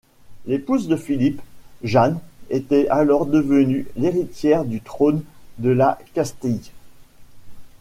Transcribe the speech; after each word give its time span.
L'épouse 0.47 0.87
de 0.87 0.95
Philippe, 0.95 1.43
Jeanne, 1.83 2.19
était 2.49 2.89
alors 2.89 3.27
devenue 3.27 3.85
l'héritière 3.95 4.65
du 4.65 4.81
trône 4.81 5.21
de 5.59 5.69
la 5.69 5.99
Castille. 6.15 6.71